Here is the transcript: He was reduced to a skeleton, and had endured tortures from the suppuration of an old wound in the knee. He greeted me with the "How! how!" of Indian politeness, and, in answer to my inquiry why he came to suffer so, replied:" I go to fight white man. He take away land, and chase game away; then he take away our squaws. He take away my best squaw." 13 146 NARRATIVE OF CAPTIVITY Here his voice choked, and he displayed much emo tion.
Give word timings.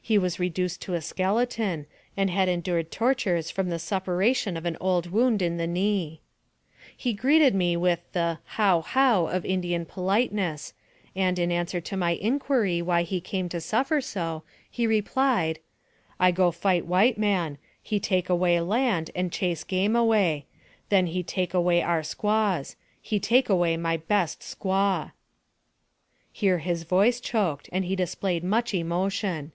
He 0.00 0.16
was 0.16 0.40
reduced 0.40 0.80
to 0.82 0.94
a 0.94 1.02
skeleton, 1.02 1.84
and 2.16 2.30
had 2.30 2.48
endured 2.48 2.90
tortures 2.90 3.50
from 3.50 3.68
the 3.68 3.78
suppuration 3.78 4.56
of 4.56 4.64
an 4.64 4.78
old 4.80 5.10
wound 5.10 5.42
in 5.42 5.58
the 5.58 5.66
knee. 5.66 6.22
He 6.96 7.12
greeted 7.12 7.54
me 7.54 7.76
with 7.76 8.00
the 8.14 8.38
"How! 8.44 8.80
how!" 8.80 9.26
of 9.26 9.44
Indian 9.44 9.84
politeness, 9.84 10.72
and, 11.14 11.38
in 11.38 11.52
answer 11.52 11.78
to 11.82 11.94
my 11.98 12.12
inquiry 12.12 12.80
why 12.80 13.02
he 13.02 13.20
came 13.20 13.50
to 13.50 13.60
suffer 13.60 14.00
so, 14.00 14.44
replied:" 14.78 15.58
I 16.18 16.30
go 16.30 16.50
to 16.50 16.56
fight 16.56 16.86
white 16.86 17.18
man. 17.18 17.58
He 17.82 18.00
take 18.00 18.30
away 18.30 18.58
land, 18.62 19.10
and 19.14 19.30
chase 19.30 19.62
game 19.62 19.94
away; 19.94 20.46
then 20.88 21.08
he 21.08 21.22
take 21.22 21.52
away 21.52 21.82
our 21.82 22.02
squaws. 22.02 22.76
He 23.02 23.20
take 23.20 23.50
away 23.50 23.76
my 23.76 23.98
best 23.98 24.40
squaw." 24.40 25.12
13 26.34 26.40
146 26.40 26.40
NARRATIVE 26.40 26.40
OF 26.40 26.40
CAPTIVITY 26.40 26.46
Here 26.46 26.58
his 26.60 26.82
voice 26.84 27.20
choked, 27.20 27.68
and 27.70 27.84
he 27.84 27.94
displayed 27.94 28.42
much 28.42 28.72
emo 28.72 29.10
tion. 29.10 29.52